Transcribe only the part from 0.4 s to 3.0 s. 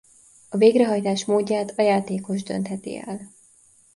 A végrehajtás módját a játékos döntheti